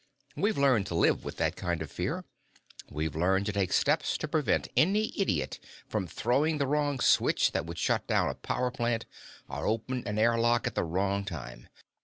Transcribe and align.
We've 0.35 0.57
learned 0.57 0.87
to 0.87 0.95
live 0.95 1.23
with 1.23 1.37
that 1.37 1.55
kind 1.55 1.79
of 1.83 1.91
fear; 1.91 2.25
we've 2.89 3.15
learned 3.15 3.45
to 3.45 3.51
take 3.51 3.71
steps 3.71 4.17
to 4.17 4.27
prevent 4.27 4.67
any 4.75 5.13
idiot 5.15 5.59
from 5.87 6.07
throwing 6.07 6.57
the 6.57 6.65
wrong 6.65 6.99
switch 6.99 7.51
that 7.51 7.67
would 7.67 7.77
shut 7.77 8.07
down 8.07 8.27
a 8.27 8.33
power 8.33 8.71
plant 8.71 9.05
or 9.47 9.67
open 9.67 10.01
an 10.07 10.17
air 10.17 10.39
lock 10.39 10.65
at 10.65 10.73
the 10.73 10.83
wrong 10.83 11.23
time. 11.23 11.69